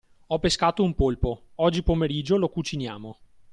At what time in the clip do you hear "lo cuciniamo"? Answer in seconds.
2.35-3.19